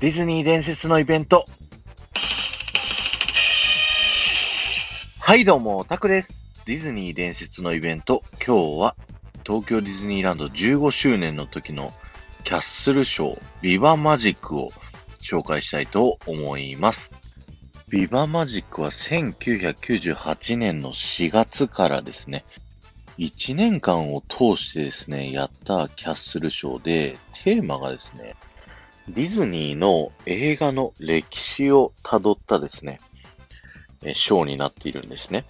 [0.00, 1.44] ディズニー伝説のイベント。
[5.18, 6.40] はい、どうも、タクです。
[6.66, 8.22] ディズニー伝説のイベント。
[8.34, 8.94] 今日は、
[9.44, 11.92] 東京ディズニーランド15周年の時の
[12.44, 14.70] キャッスルショー、ビバマジックを
[15.20, 17.10] 紹介したいと思います。
[17.88, 22.44] ビバマジックは1998年の4月からですね、
[23.18, 28.36] 1年間を通してですね、やったキャッスルショーで、テーマがですね、
[29.10, 33.00] ディズニーの映画の歴史をたどったですね、
[34.12, 35.46] ショーになっているんですね。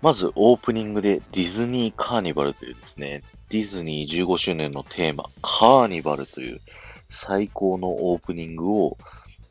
[0.00, 6.60] まずオープニングでディズニーカーニバルというですね、ディズニー15周年のテーマ、カーニバルという
[7.08, 8.96] 最高のオープニングを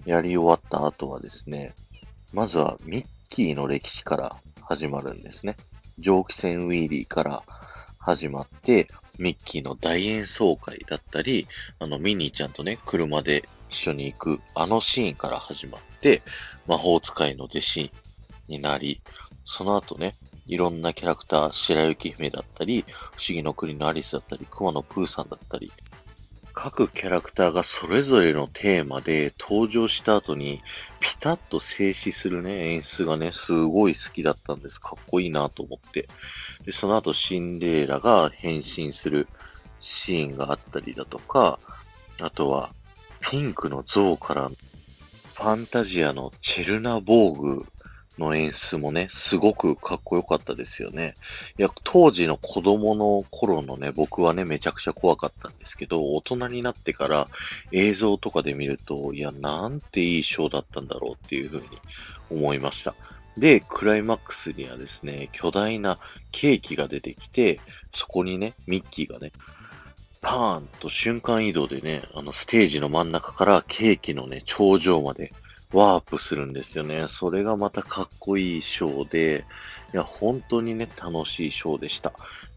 [0.05, 1.75] やり終わった後はですね、
[2.33, 5.57] まずはミッキーの歴史から始まるんですね。
[5.99, 7.43] 蒸気船ウィーリーから
[7.99, 8.87] 始まって、
[9.19, 11.47] ミッキーの大演奏会だったり、
[11.79, 16.21] あのミニーちゃんとね、車で一緒に行くあのシーンから始まって、
[16.67, 17.91] 魔法使いの弟子
[18.47, 19.01] になり、
[19.45, 20.15] その後ね、
[20.47, 25.71] いろんなキャラクター、白雪姫だったり、不思議の国のアリスだったり、熊野プーさんだったり、
[26.55, 30.63] 各キャラクターがそれぞれのテーマで登場した後に
[31.01, 34.79] ピタッと静止するね、演出がね、すごい好きだったんです。
[34.79, 36.07] かっこいいなと思って。
[36.65, 39.27] で、その後シンデレラが変身する
[39.81, 41.59] シーンがあったりだとか、
[42.21, 42.73] あとは
[43.19, 47.65] ピンクの像からファンタジアのチェルナボーグ
[48.17, 51.15] の演出もね、すごくかっこよかったですよね。
[51.57, 57.27] いや、当時の子供の頃のね、僕はね、めちゃくちゃ怖かったんですけど、大人になってから
[57.71, 61.65] 映像とかで見ると、いや、なんていいショーだったんだろうっていうふうに
[62.29, 62.95] 思いました。
[63.37, 65.99] で、クライマックスにはですね、巨大な
[66.31, 67.59] ケーキが出てきて、
[67.93, 69.33] そこにね、ミッキーがね、
[70.21, 75.33] パーンと瞬間移動でね、あのステージの真ん中からケーキのね、頂上まで
[75.75, 77.07] ワープするんですよね。
[77.07, 79.45] それがまたかっこいいショーで、
[79.93, 82.13] いや、本当にね、楽しいショーでした。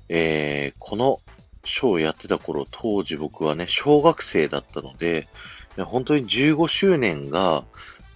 [0.08, 1.20] えー、この
[1.64, 5.28] ショーをやってた頃、当時僕はね、小学生だったので、
[5.76, 7.64] いや本当に15周年が、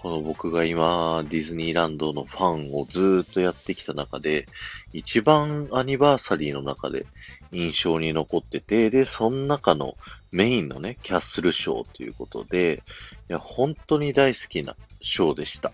[0.02, 4.48] この僕が今、ディズニーランドのファンをずっとやってきた中で、
[4.92, 7.06] 一番アニバーサリーの中で
[7.52, 9.96] 印象に残ってて、で、その中の
[10.32, 12.82] メインのね、キャッスルショーということで、
[13.30, 15.70] いや、本当に大好きなショーでした。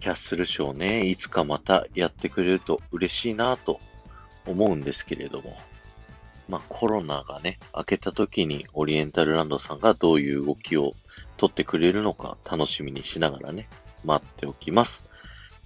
[0.00, 3.78] キャッスルショーね、いつかまたやってくれると嬉しいなと
[4.44, 5.56] 思うんですけれども、
[6.48, 10.94] まあコロナがね、明けた時にオリエンタルランドさんがどういう動きを
[11.42, 13.68] 取ってくれるのか楽しみにしながらね、
[14.04, 15.02] 待っておきます。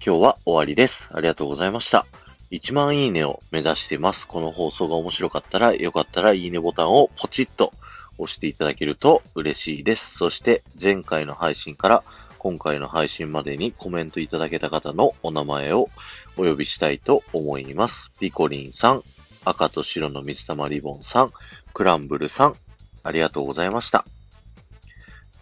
[0.03, 1.07] 今日は終わりです。
[1.13, 2.07] ありがとうございました。
[2.49, 4.27] 1万いいねを目指してます。
[4.27, 7.73] この放送が面白かったら、よかったらいいねボタンをポチッと
[8.17, 10.17] 押していただけると嬉しいです。
[10.17, 12.03] そして前回の配信から
[12.39, 15.89] 今回の配信までにコメントいただけた方のお名前を
[16.37, 18.09] お呼びしたいと思います。
[18.19, 19.03] ピコリンさん、
[19.45, 21.33] 赤と白の水玉リボンさん、
[21.75, 22.55] クランブルさん、
[23.03, 24.05] ありがとうございました。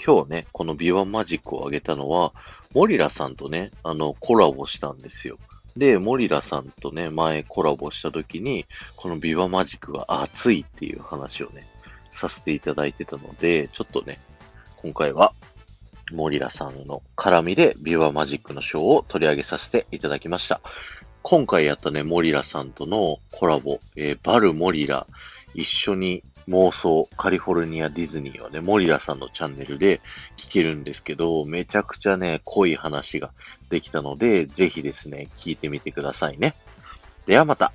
[0.05, 2.31] 今日ね、このビワマジックをあげたのは、
[2.75, 5.39] モリラさんとね、あの、コラボしたんですよ。
[5.75, 11.67] で、モリラさんとね、前コラボした時に、このビワマジックが熱いっていう話をね、
[12.11, 14.19] させていただいてたので、ちょっとね、
[14.77, 15.33] 今回は、
[16.11, 20.61] モリラさんの絡みでビワマジックのショーを取り上げさせていただきました。
[21.23, 25.07] 今回やったね、モリラさんとのコラボ、えーバル・モリラ、
[25.55, 30.01] 一緒に妄想カリフォルニアディズニーはね、モリラさんのチャンネルで
[30.38, 33.31] 聞けるんですけど、めちゃくちゃね、濃い話が
[33.69, 36.55] できたので、ぜひですね、聞いてみてくださいね。
[37.25, 37.72] ではまた。